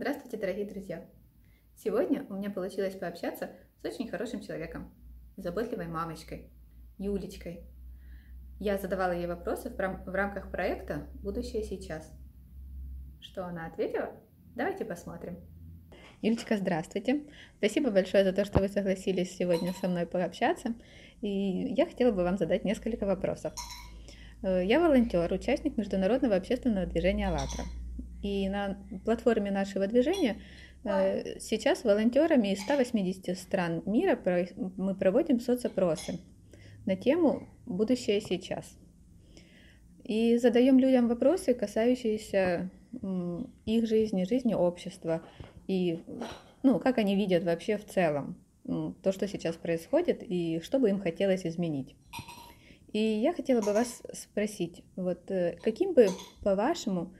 Здравствуйте, 0.00 0.36
дорогие 0.36 0.64
друзья! 0.64 1.04
Сегодня 1.74 2.24
у 2.30 2.34
меня 2.34 2.50
получилось 2.50 2.94
пообщаться 2.94 3.50
с 3.82 3.84
очень 3.84 4.08
хорошим 4.08 4.40
человеком, 4.40 4.94
заботливой 5.36 5.88
мамочкой, 5.88 6.52
Юлечкой. 6.98 7.64
Я 8.60 8.78
задавала 8.78 9.10
ей 9.10 9.26
вопросы 9.26 9.70
в, 9.70 9.76
рам- 9.76 10.04
в 10.04 10.14
рамках 10.14 10.52
проекта 10.52 11.08
«Будущее 11.14 11.64
сейчас». 11.64 12.12
Что 13.20 13.44
она 13.44 13.66
ответила? 13.66 14.12
Давайте 14.54 14.84
посмотрим. 14.84 15.36
Юлечка, 16.22 16.58
здравствуйте. 16.58 17.24
Спасибо 17.56 17.90
большое 17.90 18.22
за 18.22 18.32
то, 18.32 18.44
что 18.44 18.60
вы 18.60 18.68
согласились 18.68 19.36
сегодня 19.36 19.72
со 19.72 19.88
мной 19.88 20.06
пообщаться. 20.06 20.74
И 21.22 21.28
я 21.28 21.86
хотела 21.86 22.12
бы 22.12 22.22
вам 22.22 22.38
задать 22.38 22.64
несколько 22.64 23.04
вопросов. 23.04 23.52
Э, 24.44 24.64
я 24.64 24.78
волонтер, 24.78 25.32
участник 25.32 25.76
международного 25.76 26.36
общественного 26.36 26.86
движения 26.86 27.26
«АЛЛАТРА». 27.26 27.87
И 28.22 28.48
на 28.48 28.78
платформе 29.04 29.50
нашего 29.50 29.86
движения 29.86 30.40
э, 30.84 31.38
сейчас 31.40 31.84
волонтерами 31.84 32.52
из 32.52 32.60
180 32.62 33.38
стран 33.38 33.82
мира 33.86 34.18
мы 34.76 34.94
проводим 34.94 35.40
соцопросы 35.40 36.18
на 36.86 36.96
тему 36.96 37.48
«Будущее 37.66 38.20
сейчас». 38.20 38.76
И 40.04 40.38
задаем 40.38 40.78
людям 40.78 41.06
вопросы, 41.06 41.54
касающиеся 41.54 42.70
их 43.66 43.86
жизни, 43.86 44.24
жизни 44.24 44.54
общества 44.54 45.22
и 45.66 46.02
ну, 46.62 46.80
как 46.80 46.98
они 46.98 47.14
видят 47.14 47.44
вообще 47.44 47.76
в 47.76 47.84
целом 47.84 48.36
то, 49.02 49.12
что 49.12 49.26
сейчас 49.26 49.56
происходит 49.56 50.22
и 50.22 50.60
что 50.62 50.78
бы 50.78 50.90
им 50.90 51.00
хотелось 51.00 51.46
изменить. 51.46 51.94
И 52.92 52.98
я 52.98 53.32
хотела 53.32 53.60
бы 53.60 53.72
вас 53.72 54.02
спросить, 54.12 54.82
вот 54.96 55.30
э, 55.30 55.58
каким 55.62 55.92
бы, 55.92 56.08
по-вашему, 56.42 57.14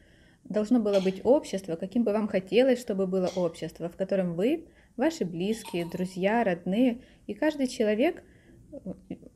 должно 0.49 0.81
было 0.81 1.01
быть 1.01 1.21
общество, 1.25 1.77
каким 1.77 2.05
бы 2.05 2.13
вам 2.13 2.29
хотелось, 2.29 2.81
чтобы 2.81 3.07
было 3.07 3.31
общество, 3.37 3.89
в 3.89 3.97
котором 3.97 4.35
вы, 4.35 4.67
ваши 4.97 5.25
близкие, 5.25 5.87
друзья, 5.87 6.43
родные 6.45 7.03
и 7.27 7.35
каждый 7.35 7.67
человек 7.69 8.23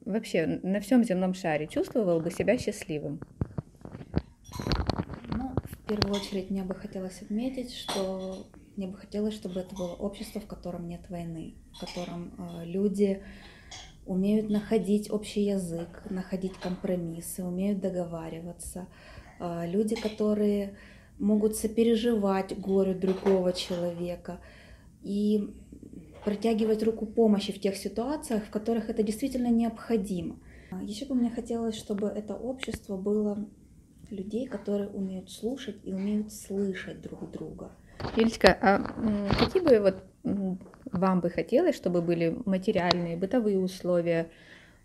вообще 0.04 0.60
на 0.62 0.80
всем 0.80 1.04
земном 1.04 1.34
шаре 1.34 1.66
чувствовал 1.66 2.20
бы 2.20 2.30
себя 2.30 2.58
счастливым? 2.58 3.20
Ну, 5.28 5.54
в 5.64 5.88
первую 5.88 6.14
очередь 6.14 6.50
мне 6.50 6.62
бы 6.62 6.74
хотелось 6.74 7.22
отметить, 7.22 7.74
что 7.74 8.46
мне 8.76 8.86
бы 8.86 8.96
хотелось, 8.96 9.34
чтобы 9.34 9.60
это 9.60 9.74
было 9.74 9.92
общество, 9.94 10.40
в 10.40 10.46
котором 10.46 10.88
нет 10.88 11.08
войны, 11.10 11.54
в 11.74 11.80
котором 11.80 12.34
э, 12.38 12.64
люди 12.64 13.22
умеют 14.06 14.50
находить 14.50 15.10
общий 15.10 15.42
язык, 15.42 16.02
находить 16.10 16.54
компромиссы, 16.54 17.44
умеют 17.44 17.80
договариваться. 17.80 18.88
Э, 19.38 19.66
люди, 19.66 19.94
которые 19.94 20.76
могут 21.22 21.56
сопереживать 21.56 22.58
горю 22.58 22.94
другого 22.94 23.52
человека 23.52 24.40
и 25.02 25.54
протягивать 26.24 26.82
руку 26.82 27.06
помощи 27.06 27.52
в 27.52 27.60
тех 27.60 27.76
ситуациях, 27.76 28.44
в 28.44 28.50
которых 28.50 28.90
это 28.90 29.02
действительно 29.02 29.48
необходимо. 29.48 30.36
Еще 30.82 31.06
бы 31.06 31.14
мне 31.14 31.30
хотелось, 31.30 31.76
чтобы 31.76 32.08
это 32.08 32.34
общество 32.34 32.96
было 32.96 33.46
людей, 34.10 34.46
которые 34.46 34.88
умеют 34.88 35.30
слушать 35.30 35.76
и 35.84 35.92
умеют 35.92 36.32
слышать 36.32 37.00
друг 37.00 37.30
друга. 37.30 37.70
Юлечка, 38.16 38.56
а 38.60 38.78
какие 39.38 39.62
бы 39.62 39.78
вот 39.80 40.02
вам 40.90 41.20
бы 41.20 41.30
хотелось, 41.30 41.76
чтобы 41.76 42.02
были 42.02 42.36
материальные, 42.44 43.16
бытовые 43.16 43.58
условия, 43.58 44.28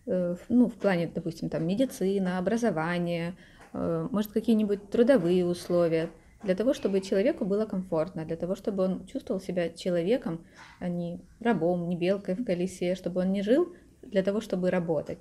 э, 0.05 0.35
ну, 0.49 0.67
в 0.67 0.73
плане, 0.73 1.11
допустим, 1.13 1.49
там, 1.49 1.65
медицина, 1.65 2.37
образование, 2.37 3.35
э, 3.73 4.07
может, 4.11 4.31
какие-нибудь 4.31 4.89
трудовые 4.89 5.45
условия, 5.45 6.09
для 6.47 6.55
того, 6.55 6.73
чтобы 6.73 7.01
человеку 7.01 7.45
было 7.45 7.65
комфортно, 7.65 8.25
для 8.25 8.37
того, 8.37 8.55
чтобы 8.55 8.83
он 8.83 9.05
чувствовал 9.05 9.41
себя 9.41 9.69
человеком, 9.69 10.45
а 10.79 10.87
не 10.87 11.19
рабом, 11.41 11.89
не 11.89 11.97
белкой 11.97 12.35
в 12.35 12.45
колесе, 12.45 12.95
чтобы 12.95 13.19
он 13.21 13.33
не 13.33 13.43
жил 13.43 13.75
для 14.01 14.23
того, 14.23 14.39
чтобы 14.39 14.71
работать, 14.71 15.19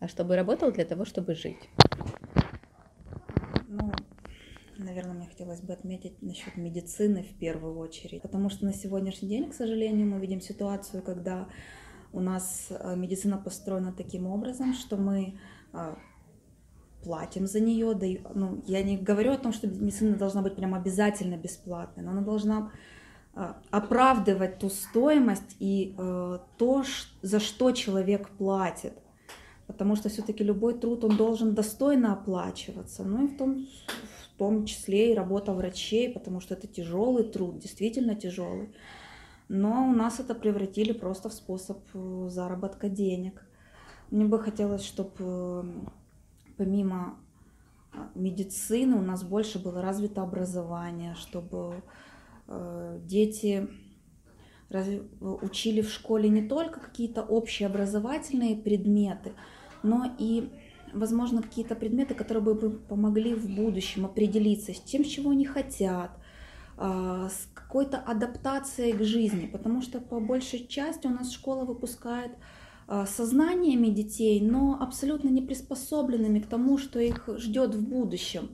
а 0.00 0.08
чтобы 0.08 0.34
работал 0.34 0.72
для 0.72 0.86
того, 0.86 1.04
чтобы 1.04 1.34
жить. 1.34 1.68
Ну, 3.68 3.92
наверное, 4.78 5.12
мне 5.14 5.26
хотелось 5.26 5.60
бы 5.60 5.74
отметить 5.74 6.22
насчет 6.22 6.56
медицины 6.56 7.22
в 7.22 7.38
первую 7.38 7.76
очередь, 7.78 8.22
потому 8.22 8.48
что 8.48 8.64
на 8.64 8.72
сегодняшний 8.72 9.28
день, 9.28 9.50
к 9.50 9.54
сожалению, 9.54 10.06
мы 10.06 10.20
видим 10.20 10.40
ситуацию, 10.40 11.02
когда 11.02 11.48
у 12.14 12.20
нас 12.20 12.68
э, 12.70 12.96
медицина 12.96 13.36
построена 13.36 13.92
таким 13.92 14.26
образом, 14.26 14.72
что 14.72 14.96
мы 14.96 15.38
э, 15.74 15.94
платим 17.02 17.46
за 17.46 17.60
нее. 17.60 17.94
Да, 17.94 18.06
ну, 18.34 18.62
я 18.66 18.82
не 18.82 18.96
говорю 18.96 19.32
о 19.32 19.38
том, 19.38 19.52
что 19.52 19.66
медицина 19.66 20.16
должна 20.16 20.42
быть 20.42 20.56
прям 20.56 20.74
обязательно 20.74 21.36
бесплатной, 21.36 22.04
но 22.04 22.10
она 22.10 22.20
должна 22.20 22.72
э, 23.34 23.52
оправдывать 23.70 24.58
ту 24.58 24.68
стоимость 24.68 25.56
и 25.58 25.94
э, 25.96 26.38
то, 26.58 26.84
за 27.22 27.40
что 27.40 27.72
человек 27.72 28.30
платит. 28.30 28.94
Потому 29.66 29.96
что 29.96 30.08
все-таки 30.08 30.44
любой 30.44 30.78
труд, 30.78 31.04
он 31.04 31.16
должен 31.16 31.54
достойно 31.54 32.12
оплачиваться. 32.12 33.04
Ну 33.04 33.24
и 33.24 33.28
в 33.28 33.36
том, 33.36 33.66
в 34.24 34.38
том 34.38 34.66
числе 34.66 35.12
и 35.12 35.14
работа 35.14 35.54
врачей, 35.54 36.12
потому 36.12 36.40
что 36.40 36.54
это 36.54 36.66
тяжелый 36.66 37.24
труд, 37.24 37.58
действительно 37.58 38.14
тяжелый. 38.14 38.74
Но 39.48 39.88
у 39.88 39.92
нас 39.92 40.20
это 40.20 40.34
превратили 40.34 40.92
просто 40.92 41.28
в 41.28 41.32
способ 41.32 41.78
э, 41.94 42.28
заработка 42.28 42.88
денег. 42.88 43.44
Мне 44.10 44.24
бы 44.26 44.38
хотелось, 44.38 44.84
чтобы 44.84 45.64
помимо 46.62 47.18
а, 47.92 48.08
медицины 48.14 48.96
у 48.96 49.02
нас 49.02 49.24
больше 49.24 49.58
было 49.58 49.82
развито 49.82 50.22
образование, 50.22 51.16
чтобы 51.16 51.82
э, 52.46 53.00
дети 53.02 53.68
учили 55.20 55.82
в 55.82 55.90
школе 55.90 56.28
не 56.28 56.48
только 56.48 56.78
какие-то 56.80 57.22
общие 57.22 57.66
образовательные 57.66 58.56
предметы, 58.56 59.32
но 59.82 60.14
и, 60.18 60.50
возможно, 60.94 61.42
какие-то 61.42 61.74
предметы, 61.74 62.14
которые 62.14 62.42
бы 62.42 62.70
помогли 62.70 63.34
в 63.34 63.50
будущем 63.50 64.06
определиться 64.06 64.72
с 64.72 64.80
тем, 64.80 65.02
чего 65.02 65.30
они 65.30 65.44
хотят, 65.44 66.12
а, 66.78 67.28
с 67.28 67.48
какой-то 67.54 67.98
адаптацией 67.98 68.92
к 68.92 69.02
жизни, 69.02 69.46
потому 69.46 69.82
что 69.82 70.00
по 70.00 70.20
большей 70.20 70.66
части 70.68 71.08
у 71.08 71.10
нас 71.10 71.32
школа 71.32 71.64
выпускает 71.64 72.32
сознаниями 73.06 73.88
детей, 73.88 74.40
но 74.40 74.78
абсолютно 74.80 75.28
не 75.28 75.42
приспособленными 75.42 76.40
к 76.40 76.46
тому, 76.46 76.78
что 76.78 77.00
их 77.00 77.28
ждет 77.38 77.74
в 77.74 77.88
будущем. 77.88 78.50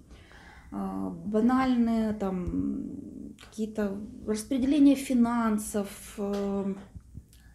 А, 0.71 1.11
банальные 1.11 2.13
там 2.13 3.35
какие-то 3.41 3.99
распределения 4.27 4.95
финансов, 4.97 5.89
э, 6.19 6.75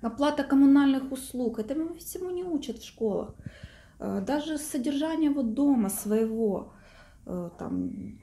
оплата 0.02 0.44
коммунальных 0.44 1.12
услуг. 1.12 1.60
Этому 1.60 1.94
всему 1.96 2.32
не 2.32 2.44
учат 2.44 2.80
в 2.80 2.86
школах. 2.86 3.36
Даже 4.00 4.58
содержание 4.58 5.30
вот 5.30 5.54
дома 5.54 5.90
своего, 5.90 6.74
э, 7.26 7.50
там, 7.58 8.20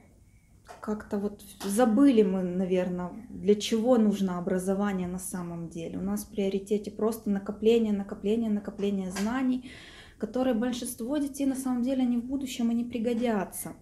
как-то 0.79 1.17
вот 1.17 1.41
забыли 1.63 2.23
мы, 2.23 2.43
наверное, 2.43 3.11
для 3.29 3.55
чего 3.55 3.97
нужно 3.97 4.37
образование 4.37 5.07
на 5.07 5.19
самом 5.19 5.69
деле. 5.69 5.97
У 5.97 6.01
нас 6.01 6.23
в 6.23 6.29
приоритете 6.29 6.91
просто 6.91 7.29
накопление, 7.29 7.93
накопление, 7.93 8.49
накопление 8.49 9.11
знаний, 9.11 9.71
которые 10.17 10.53
большинство 10.53 11.17
детей 11.17 11.45
на 11.45 11.55
самом 11.55 11.83
деле 11.83 12.03
они 12.03 12.17
в 12.17 12.25
будущем 12.25 12.71
и 12.71 12.75
не 12.75 12.83
пригодятся. 12.83 13.73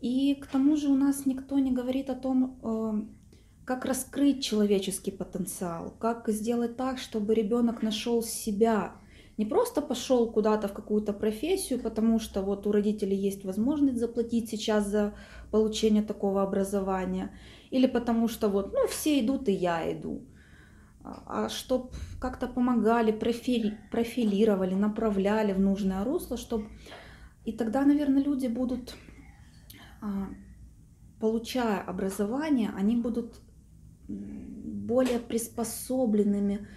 И 0.00 0.34
к 0.34 0.46
тому 0.46 0.76
же 0.76 0.88
у 0.88 0.96
нас 0.96 1.26
никто 1.26 1.58
не 1.58 1.70
говорит 1.70 2.10
о 2.10 2.14
том, 2.14 2.58
э, 2.62 3.02
как 3.64 3.84
раскрыть 3.84 4.42
человеческий 4.42 5.12
потенциал, 5.12 5.94
как 5.98 6.28
сделать 6.28 6.76
так, 6.76 6.98
чтобы 6.98 7.34
ребенок 7.34 7.82
нашел 7.82 8.22
себя, 8.22 8.96
не 9.38 9.46
просто 9.46 9.80
пошел 9.80 10.30
куда-то 10.30 10.68
в 10.68 10.72
какую-то 10.72 11.12
профессию, 11.12 11.80
потому 11.80 12.18
что 12.18 12.42
вот 12.42 12.66
у 12.66 12.72
родителей 12.72 13.16
есть 13.16 13.44
возможность 13.44 13.98
заплатить 13.98 14.50
сейчас 14.50 14.86
за 14.86 15.14
получение 15.50 16.02
такого 16.02 16.42
образования, 16.42 17.30
или 17.70 17.86
потому 17.86 18.28
что 18.28 18.48
вот, 18.48 18.72
ну, 18.72 18.86
все 18.88 19.20
идут, 19.20 19.48
и 19.48 19.52
я 19.52 19.90
иду. 19.92 20.22
А, 21.04 21.22
а 21.26 21.48
чтобы 21.48 21.90
как-то 22.20 22.46
помогали, 22.46 23.12
профили, 23.12 23.78
профилировали, 23.90 24.74
направляли 24.74 25.52
в 25.52 25.60
нужное 25.60 26.04
русло, 26.04 26.36
чтобы... 26.36 26.68
И 27.44 27.52
тогда, 27.52 27.84
наверное, 27.84 28.22
люди 28.22 28.46
будут, 28.46 28.94
а, 30.00 30.28
получая 31.20 31.80
образование, 31.80 32.70
они 32.76 32.96
будут 32.96 33.40
более 34.08 35.18
приспособленными 35.18 36.68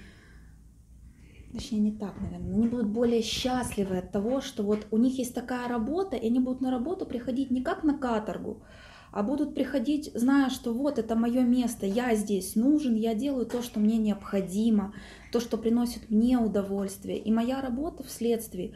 точнее 1.55 1.79
не 1.79 1.91
так, 1.91 2.19
наверное, 2.19 2.53
они 2.53 2.67
будут 2.67 2.87
более 2.87 3.21
счастливы 3.21 3.97
от 3.97 4.11
того, 4.11 4.41
что 4.41 4.63
вот 4.63 4.87
у 4.91 4.97
них 4.97 5.17
есть 5.17 5.33
такая 5.33 5.67
работа, 5.67 6.15
и 6.15 6.27
они 6.27 6.39
будут 6.39 6.61
на 6.61 6.71
работу 6.71 7.05
приходить 7.05 7.51
не 7.51 7.61
как 7.61 7.83
на 7.83 7.97
каторгу, 7.97 8.61
а 9.11 9.23
будут 9.23 9.55
приходить, 9.55 10.11
зная, 10.13 10.49
что 10.49 10.73
вот 10.73 10.99
это 10.99 11.15
мое 11.15 11.43
место, 11.43 11.85
я 11.85 12.13
здесь 12.15 12.55
нужен, 12.55 12.95
я 12.95 13.15
делаю 13.15 13.45
то, 13.45 13.61
что 13.61 13.79
мне 13.79 13.97
необходимо, 13.97 14.93
то, 15.31 15.39
что 15.39 15.57
приносит 15.57 16.09
мне 16.09 16.37
удовольствие. 16.37 17.17
И 17.17 17.31
моя 17.31 17.61
работа 17.61 18.03
вследствие, 18.03 18.73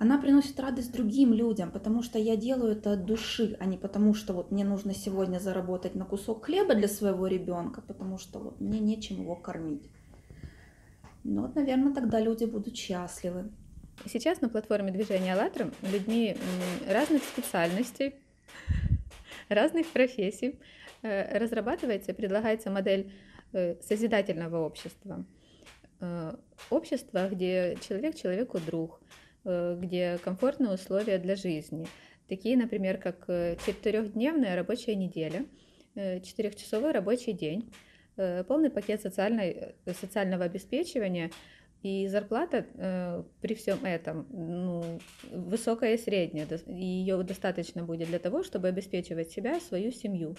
она 0.00 0.18
приносит 0.18 0.58
радость 0.58 0.92
другим 0.92 1.32
людям, 1.32 1.70
потому 1.70 2.02
что 2.02 2.18
я 2.18 2.34
делаю 2.36 2.72
это 2.72 2.94
от 2.94 3.04
души, 3.04 3.56
а 3.60 3.66
не 3.66 3.76
потому 3.76 4.14
что 4.14 4.32
вот 4.32 4.50
мне 4.50 4.64
нужно 4.64 4.94
сегодня 4.94 5.38
заработать 5.38 5.94
на 5.94 6.04
кусок 6.04 6.46
хлеба 6.46 6.74
для 6.74 6.88
своего 6.88 7.28
ребенка, 7.28 7.80
потому 7.80 8.18
что 8.18 8.40
вот 8.40 8.60
мне 8.60 8.80
нечем 8.80 9.20
его 9.20 9.36
кормить. 9.36 9.88
Ну 11.24 11.42
вот, 11.42 11.54
наверное, 11.54 11.92
тогда 11.92 12.20
люди 12.20 12.44
будут 12.44 12.76
счастливы. 12.76 13.50
Сейчас 14.06 14.40
на 14.40 14.48
платформе 14.48 14.92
движения 14.92 15.34
«АЛЛАТРА» 15.34 15.70
людьми 15.82 16.36
разных 16.88 17.22
специальностей, 17.24 18.14
разных 19.48 19.86
профессий 19.88 20.58
э, 21.02 21.38
разрабатывается 21.38 22.12
и 22.12 22.14
предлагается 22.14 22.70
модель 22.70 23.12
э, 23.52 23.76
созидательного 23.82 24.64
общества. 24.64 25.24
Э, 26.00 26.36
общество, 26.70 27.28
где 27.28 27.76
человек 27.86 28.14
человеку 28.16 28.58
друг, 28.58 29.00
где 29.44 30.18
комфортные 30.22 30.74
условия 30.74 31.18
для 31.18 31.34
жизни. 31.34 31.86
Такие, 32.28 32.56
например, 32.56 32.98
как 32.98 33.26
четырехдневная 33.64 34.56
рабочая 34.56 34.94
неделя, 34.94 35.46
четырехчасовой 35.94 36.92
рабочий 36.92 37.32
день, 37.32 37.72
полный 38.48 38.70
пакет 38.70 39.00
социальной, 39.00 39.74
социального 40.00 40.44
обеспечивания– 40.44 41.30
и 41.82 42.08
зарплата 42.08 42.66
э, 42.74 43.22
при 43.40 43.54
всем 43.54 43.84
этом 43.84 44.26
ну, 44.30 44.98
высокая 45.30 45.94
и 45.94 45.98
средняя, 45.98 46.46
и 46.66 46.84
ее 46.84 47.22
достаточно 47.22 47.84
будет 47.84 48.08
для 48.08 48.18
того, 48.18 48.42
чтобы 48.42 48.68
обеспечивать 48.68 49.30
себя 49.30 49.60
свою 49.60 49.92
семью. 49.92 50.36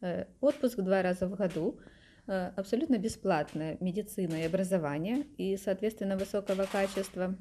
Э, 0.00 0.24
отпуск 0.40 0.78
два 0.80 1.02
раза 1.02 1.28
в 1.28 1.36
году, 1.36 1.78
э, 2.26 2.50
абсолютно 2.56 2.98
бесплатная 2.98 3.76
медицина 3.80 4.42
и 4.42 4.46
образование, 4.46 5.26
и, 5.36 5.56
соответственно, 5.56 6.16
высокого 6.16 6.64
качества. 6.64 7.36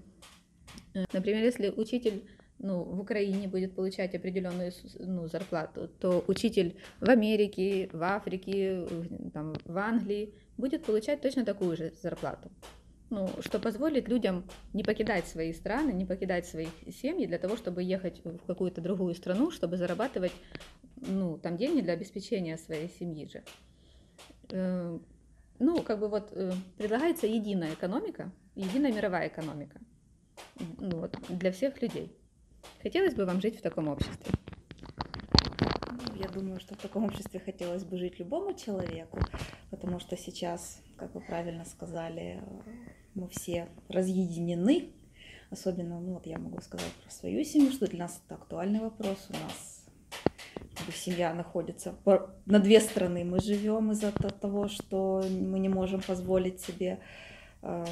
Э, 0.94 1.06
например, 1.12 1.44
если 1.44 1.69
учитель 1.69 2.30
ну, 2.59 2.83
в 2.83 3.00
Украине 3.00 3.47
будет 3.47 3.75
получать 3.75 4.15
определенную 4.15 4.71
ну, 5.00 5.27
зарплату, 5.27 5.89
то 6.00 6.23
учитель 6.27 6.75
в 7.00 7.09
Америке, 7.09 7.89
в 7.91 8.03
Африке, 8.03 8.88
там, 9.33 9.53
в 9.65 9.77
Англии 9.77 10.33
будет 10.57 10.83
получать 10.83 11.21
точно 11.21 11.45
такую 11.45 11.75
же 11.75 11.94
зарплату 12.01 12.51
ну, 13.09 13.29
что 13.41 13.59
позволит 13.59 14.07
людям 14.07 14.44
не 14.73 14.83
покидать 14.83 15.27
свои 15.27 15.53
страны, 15.53 15.91
не 15.91 16.06
покидать 16.06 16.45
свои 16.45 16.67
семьи 16.91 17.25
для 17.25 17.38
того, 17.38 17.57
чтобы 17.57 17.83
ехать 17.83 18.23
в 18.23 18.45
какую-то 18.45 18.81
другую 18.81 19.15
страну, 19.15 19.51
чтобы 19.51 19.77
зарабатывать 19.77 20.31
ну, 20.95 21.38
там 21.38 21.57
деньги 21.57 21.81
для 21.81 21.94
обеспечения 21.94 22.57
своей 22.57 22.89
семьи 22.89 23.27
же. 23.27 23.44
Э, 24.51 25.00
ну, 25.59 25.81
как 25.81 26.00
бы 26.00 26.07
вот 26.07 26.31
э, 26.33 26.51
предлагается 26.77 27.27
единая 27.27 27.73
экономика, 27.73 28.31
единая 28.56 28.94
мировая 28.94 29.27
экономика 29.27 29.79
ну, 30.77 31.00
вот, 31.00 31.17
для 31.29 31.51
всех 31.51 31.81
людей. 31.81 32.15
Хотелось 32.81 33.13
бы 33.13 33.25
вам 33.25 33.41
жить 33.41 33.59
в 33.59 33.61
таком 33.61 33.88
обществе? 33.88 34.31
Я 36.15 36.27
думаю, 36.27 36.59
что 36.59 36.75
в 36.75 36.77
таком 36.77 37.06
обществе 37.06 37.39
хотелось 37.39 37.83
бы 37.83 37.97
жить 37.97 38.19
любому 38.19 38.53
человеку, 38.53 39.19
потому 39.69 40.00
что 40.00 40.17
сейчас, 40.17 40.81
как 40.97 41.15
вы 41.15 41.21
правильно 41.21 41.63
сказали, 41.65 42.41
мы 43.15 43.29
все 43.29 43.69
разъединены, 43.88 44.91
особенно, 45.50 46.00
ну 46.00 46.15
вот 46.15 46.25
я 46.25 46.38
могу 46.38 46.59
сказать 46.61 46.91
про 47.03 47.09
свою 47.09 47.44
семью, 47.44 47.71
что 47.71 47.88
для 47.88 48.00
нас 48.00 48.21
это 48.25 48.35
актуальный 48.35 48.79
вопрос, 48.79 49.29
у 49.29 49.33
нас 49.33 49.85
как 50.75 50.85
бы, 50.85 50.91
семья 50.91 51.33
находится 51.33 51.95
на 52.45 52.59
две 52.59 52.81
стороны, 52.81 53.23
мы 53.23 53.39
живем 53.39 53.91
из-за 53.91 54.11
того, 54.11 54.67
что 54.67 55.23
мы 55.29 55.59
не 55.59 55.69
можем 55.69 56.01
позволить 56.01 56.59
себе, 56.61 57.00
э, 57.61 57.85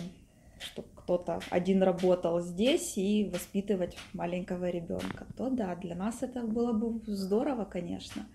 чтобы 0.60 0.88
кто-то 1.08 1.40
один 1.52 1.84
работал 1.84 2.42
здесь 2.42 2.98
и 2.98 3.30
воспитывать 3.34 3.96
маленького 4.12 4.70
ребенка, 4.70 5.26
то 5.38 5.50
да, 5.50 5.74
для 5.76 5.96
нас 5.96 6.22
это 6.22 6.42
было 6.42 6.74
бы 6.74 7.00
здорово, 7.06 7.64
конечно. 7.64 8.28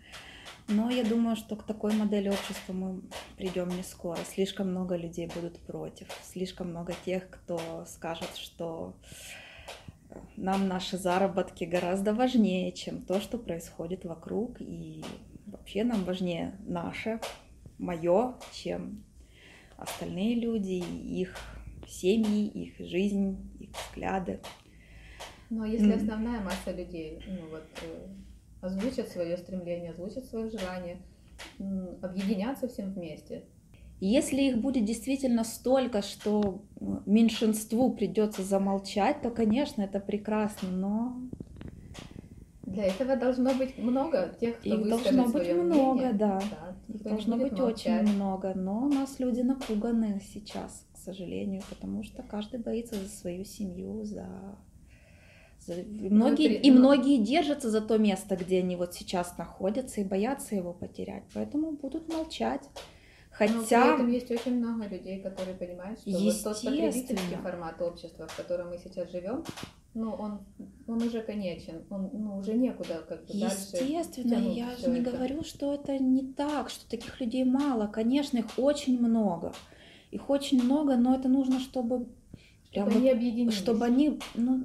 Но 0.68 0.88
я 0.88 1.04
думаю, 1.04 1.36
что 1.36 1.54
к 1.56 1.64
такой 1.64 1.92
модели 1.92 2.30
общества 2.30 2.72
мы 2.72 3.02
придем 3.36 3.68
не 3.68 3.82
скоро. 3.82 4.18
Слишком 4.24 4.70
много 4.70 4.96
людей 4.96 5.26
будут 5.34 5.58
против. 5.58 6.06
Слишком 6.24 6.70
много 6.70 6.94
тех, 7.04 7.28
кто 7.28 7.84
скажет, 7.86 8.36
что 8.36 8.94
нам 10.38 10.66
наши 10.66 10.96
заработки 10.96 11.64
гораздо 11.64 12.14
важнее, 12.14 12.72
чем 12.72 13.02
то, 13.02 13.20
что 13.20 13.36
происходит 13.36 14.06
вокруг. 14.06 14.62
И 14.62 15.04
вообще 15.44 15.84
нам 15.84 16.04
важнее 16.04 16.56
наше, 16.66 17.20
мое, 17.76 18.36
чем 18.54 19.04
остальные 19.76 20.36
люди, 20.36 20.82
их 21.20 21.36
семьи, 21.88 22.46
их 22.48 22.78
жизнь, 22.78 23.38
их 23.60 23.70
взгляды. 23.70 24.40
Но 25.50 25.64
если 25.66 25.92
основная 25.92 26.40
масса 26.40 26.72
людей, 26.72 27.20
ну 27.26 27.40
вот 27.50 27.64
э, 27.82 28.08
озвучат 28.62 29.08
свое 29.08 29.36
стремление, 29.36 29.90
озвучат 29.90 30.24
свое 30.24 30.48
желание, 30.50 30.98
объединяться 32.00 32.68
всем 32.68 32.92
вместе. 32.92 33.44
Если 34.00 34.42
их 34.42 34.58
будет 34.58 34.84
действительно 34.84 35.44
столько, 35.44 36.02
что 36.02 36.64
меньшинству 37.06 37.92
придется 37.92 38.42
замолчать, 38.42 39.20
то, 39.22 39.30
конечно, 39.30 39.82
это 39.82 40.00
прекрасно, 40.00 40.68
но 40.70 41.16
для 42.62 42.84
этого 42.86 43.16
должно 43.16 43.52
быть 43.54 43.76
много 43.76 44.34
тех, 44.40 44.58
кто 44.58 44.74
Их 44.74 44.88
должно 44.88 45.26
быть 45.28 45.52
много, 45.52 45.92
мнение. 45.92 46.12
да. 46.14 46.40
да 46.50 46.76
Их 46.88 47.02
должно 47.02 47.36
быть 47.36 47.52
молчать. 47.52 48.02
очень 48.02 48.14
много, 48.14 48.54
но 48.54 48.86
у 48.86 48.88
нас 48.88 49.18
люди 49.20 49.42
напуганы 49.42 50.20
сейчас, 50.32 50.86
сожалению, 51.04 51.62
потому 51.68 52.02
что 52.02 52.22
каждый 52.22 52.60
боится 52.60 52.94
за 52.96 53.08
свою 53.08 53.44
семью, 53.44 54.04
за 54.04 54.26
Многие, 55.68 56.60
и 56.60 56.72
многие 56.72 57.18
держатся 57.18 57.70
за 57.70 57.80
то 57.80 57.96
место, 57.96 58.34
где 58.36 58.58
они 58.58 58.74
вот 58.74 58.94
сейчас 58.94 59.38
находятся 59.38 60.00
и 60.00 60.04
боятся 60.04 60.56
его 60.56 60.72
потерять, 60.72 61.22
поэтому 61.34 61.70
будут 61.72 62.08
молчать. 62.08 62.62
Хотя... 63.30 63.54
Но 63.54 63.64
при 63.64 63.94
этом 63.94 64.08
есть 64.10 64.30
очень 64.30 64.58
много 64.58 64.86
людей, 64.88 65.20
которые 65.20 65.56
понимают, 65.56 66.00
что 66.00 66.10
вот 66.10 66.42
тот 66.42 66.62
потребительский 66.62 67.36
формат 67.42 67.80
общества, 67.80 68.26
в 68.26 68.36
котором 68.36 68.70
мы 68.70 68.78
сейчас 68.78 69.10
живем, 69.10 69.44
ну, 69.94 70.12
он, 70.12 70.40
он 70.86 71.02
уже 71.02 71.22
конечен, 71.22 71.84
он 71.90 72.10
ну, 72.12 72.38
уже 72.38 72.54
некуда 72.54 73.04
как 73.08 73.26
бы 73.26 73.34
Естественно, 73.34 74.34
я 74.34 74.74
же 74.76 74.90
не 74.90 75.00
это. 75.00 75.12
говорю, 75.12 75.44
что 75.44 75.74
это 75.74 75.98
не 75.98 76.32
так, 76.32 76.70
что 76.70 76.88
таких 76.88 77.20
людей 77.20 77.44
мало. 77.44 77.86
Конечно, 77.86 78.38
их 78.38 78.46
очень 78.56 78.98
много. 78.98 79.52
Их 80.12 80.28
очень 80.30 80.62
много, 80.62 80.96
но 80.96 81.16
это 81.16 81.28
нужно, 81.28 81.58
чтобы... 81.58 82.06
Прям 82.70 82.86
чтобы 82.86 82.90
вот, 82.90 82.96
они 82.96 83.10
объединились. 83.10 83.54
Чтобы 83.54 83.84
они, 83.86 84.20
ну, 84.34 84.64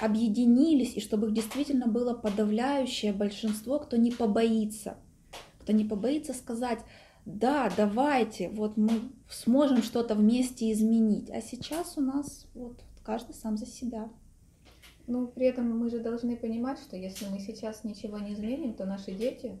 объединились, 0.00 0.96
и 0.96 1.00
чтобы 1.00 1.28
их 1.28 1.34
действительно 1.34 1.86
было 1.86 2.14
подавляющее 2.14 3.12
большинство, 3.12 3.78
кто 3.78 3.96
не 3.96 4.10
побоится, 4.10 4.96
кто 5.60 5.72
не 5.72 5.84
побоится 5.84 6.32
сказать, 6.32 6.80
да, 7.26 7.70
давайте, 7.76 8.48
вот 8.48 8.76
мы 8.76 9.10
сможем 9.28 9.82
что-то 9.82 10.14
вместе 10.14 10.72
изменить. 10.72 11.28
А 11.30 11.42
сейчас 11.42 11.98
у 11.98 12.00
нас 12.00 12.46
вот 12.54 12.80
каждый 13.04 13.34
сам 13.34 13.56
за 13.56 13.66
себя. 13.66 14.08
Ну, 15.06 15.26
при 15.28 15.46
этом 15.46 15.78
мы 15.78 15.90
же 15.90 16.00
должны 16.00 16.36
понимать, 16.36 16.78
что 16.78 16.96
если 16.96 17.26
мы 17.28 17.38
сейчас 17.40 17.84
ничего 17.84 18.18
не 18.18 18.32
изменим, 18.32 18.74
то 18.74 18.86
наши 18.86 19.12
дети, 19.12 19.58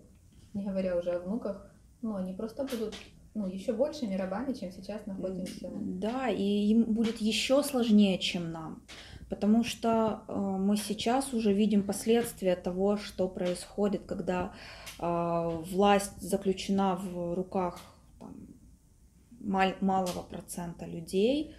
не 0.54 0.64
говоря 0.64 0.96
уже 0.96 1.10
о 1.10 1.20
внуках, 1.20 1.70
ну, 2.02 2.14
они 2.14 2.32
просто 2.32 2.64
будут 2.64 2.94
ну, 3.36 3.46
еще 3.48 3.72
большими 3.72 4.14
рабами, 4.14 4.52
чем 4.54 4.72
сейчас 4.72 5.04
находимся. 5.06 5.70
Да, 5.72 6.28
и 6.28 6.42
им 6.42 6.84
будет 6.84 7.18
еще 7.18 7.62
сложнее, 7.62 8.18
чем 8.18 8.50
нам 8.50 8.82
потому 9.28 9.64
что 9.64 10.22
э, 10.28 10.32
мы 10.34 10.76
сейчас 10.76 11.32
уже 11.32 11.52
видим 11.52 11.82
последствия 11.82 12.56
того, 12.56 12.96
что 12.96 13.28
происходит, 13.28 14.04
когда 14.06 14.54
э, 14.98 15.62
власть 15.70 16.20
заключена 16.20 16.96
в 16.96 17.34
руках 17.34 17.80
там, 18.18 18.36
малого 19.40 20.22
процента 20.22 20.86
людей, 20.86 21.54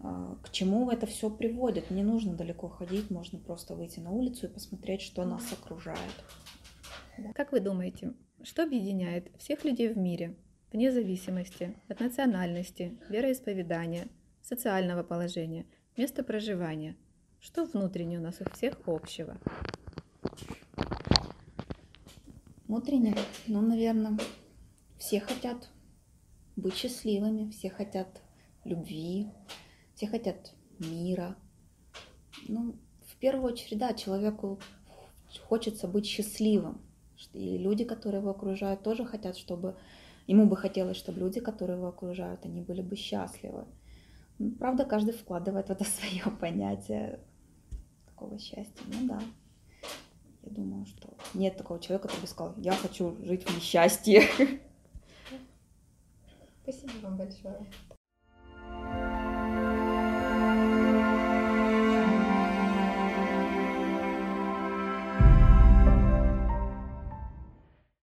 э, 0.00 0.34
к 0.42 0.50
чему 0.50 0.90
это 0.90 1.06
все 1.06 1.30
приводит. 1.30 1.90
Не 1.90 2.02
нужно 2.02 2.34
далеко 2.34 2.68
ходить, 2.68 3.10
можно 3.10 3.38
просто 3.38 3.74
выйти 3.74 4.00
на 4.00 4.10
улицу 4.10 4.46
и 4.46 4.50
посмотреть, 4.52 5.02
что 5.02 5.24
нас 5.24 5.52
окружает. 5.52 5.98
Как 7.34 7.52
вы 7.52 7.60
думаете, 7.60 8.14
что 8.42 8.64
объединяет 8.64 9.30
всех 9.38 9.64
людей 9.64 9.88
в 9.88 9.96
мире, 9.96 10.36
вне 10.74 10.92
зависимости 10.92 11.74
от 11.88 12.00
национальности, 12.00 12.98
вероисповедания, 13.08 14.08
социального 14.42 15.02
положения– 15.02 15.64
Место 15.96 16.24
проживания. 16.24 16.96
Что 17.38 17.66
внутренне 17.66 18.18
у 18.18 18.20
нас 18.20 18.40
у 18.40 18.50
всех 18.50 18.80
общего? 18.84 19.38
Внутренне, 22.66 23.14
ну, 23.46 23.60
наверное, 23.60 24.18
все 24.98 25.20
хотят 25.20 25.70
быть 26.56 26.74
счастливыми, 26.74 27.48
все 27.50 27.70
хотят 27.70 28.22
любви, 28.64 29.28
все 29.94 30.08
хотят 30.08 30.52
мира. 30.80 31.36
Ну, 32.48 32.74
в 33.06 33.14
первую 33.18 33.52
очередь, 33.52 33.78
да, 33.78 33.94
человеку 33.94 34.58
хочется 35.44 35.86
быть 35.86 36.06
счастливым. 36.06 36.80
И 37.32 37.56
люди, 37.56 37.84
которые 37.84 38.20
его 38.20 38.30
окружают, 38.30 38.82
тоже 38.82 39.04
хотят, 39.04 39.36
чтобы... 39.36 39.78
Ему 40.26 40.46
бы 40.46 40.56
хотелось, 40.56 40.96
чтобы 40.96 41.20
люди, 41.20 41.40
которые 41.40 41.76
его 41.76 41.88
окружают, 41.88 42.44
они 42.44 42.62
были 42.62 42.80
бы 42.80 42.96
счастливы. 42.96 43.66
Правда, 44.58 44.84
каждый 44.84 45.12
вкладывает 45.12 45.68
в 45.68 45.72
это 45.72 45.84
свое 45.84 46.34
понятие. 46.38 47.20
такого 48.06 48.38
счастья. 48.38 48.84
Ну 48.86 49.08
да. 49.08 49.20
Я 50.42 50.50
думаю, 50.50 50.86
что 50.86 51.08
нет 51.34 51.56
такого 51.56 51.80
человека, 51.80 52.08
который 52.08 52.22
бы 52.22 52.26
сказал, 52.26 52.54
я 52.58 52.72
хочу 52.72 53.16
жить 53.22 53.48
в 53.48 53.56
несчастье. 53.56 54.22
Спасибо 56.62 56.92
вам 57.02 57.16
большое. 57.16 57.66